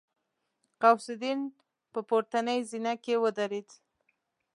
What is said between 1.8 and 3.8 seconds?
په پورتنۍ زينه کې ودرېد.